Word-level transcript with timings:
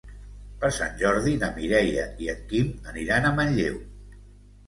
Per 0.61 0.69
Sant 0.77 0.95
Jordi 1.01 1.33
na 1.43 1.49
Mireia 1.57 2.05
i 2.27 2.29
en 2.35 2.41
Quim 2.53 2.71
aniran 2.93 3.27
a 3.27 3.35
Manlleu. 3.41 3.77